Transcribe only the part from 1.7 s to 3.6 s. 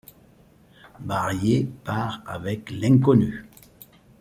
part avec l'inconnu.